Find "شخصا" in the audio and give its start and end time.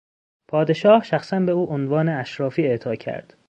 1.03-1.39